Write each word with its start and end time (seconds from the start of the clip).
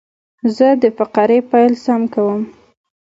زه 0.55 0.67
د 0.81 0.83
فقرې 0.97 1.39
پیل 1.51 1.73
سم 1.83 2.01
کوم. 2.13 2.41